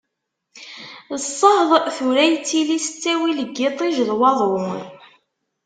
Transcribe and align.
Ssehḍ 1.23 1.69
tura 1.95 2.23
yettili 2.25 2.77
s 2.85 2.87
ttawil 2.89 3.39
n 3.47 3.51
yiṭij 3.57 3.95
d 4.07 4.09
waḍu. 4.19 4.55